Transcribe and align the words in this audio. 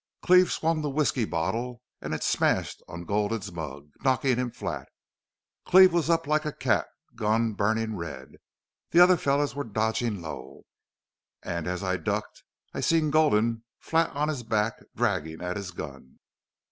"Cleve 0.23 0.51
swung 0.51 0.81
the 0.81 0.89
whisky 0.89 1.25
bottle 1.25 1.83
an' 2.01 2.11
it 2.11 2.23
smashed 2.23 2.81
on 2.87 3.05
Gulden's 3.05 3.51
mug, 3.51 3.91
knockin' 4.03 4.39
him 4.39 4.49
flat. 4.49 4.89
Cleve 5.63 5.93
was 5.93 6.09
up, 6.09 6.25
like 6.25 6.43
a 6.43 6.51
cat, 6.51 6.87
gun 7.15 7.53
burnin' 7.53 7.95
red. 7.95 8.37
The 8.89 8.99
other 8.99 9.15
fellers 9.15 9.53
were 9.53 9.63
dodgin' 9.63 10.19
low. 10.19 10.65
An' 11.43 11.67
as 11.67 11.83
I 11.83 11.97
ducked 11.97 12.43
I 12.73 12.79
seen 12.79 13.11
Gulden, 13.11 13.61
flat 13.77 14.09
on 14.15 14.27
his 14.27 14.41
back, 14.41 14.79
draggin' 14.95 15.39
at 15.39 15.55
his 15.55 15.69
gun. 15.69 16.17